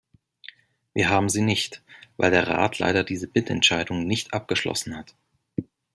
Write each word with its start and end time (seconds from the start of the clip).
Wir 0.95 1.09
haben 1.09 1.29
sie 1.29 1.43
nicht, 1.43 1.83
weil 2.17 2.31
der 2.31 2.47
Rat 2.47 2.79
leider 2.79 3.03
diese 3.03 3.29
Mitentscheidung 3.35 4.07
nicht 4.07 4.33
abgeschlossen 4.33 4.97
hat. 4.97 5.13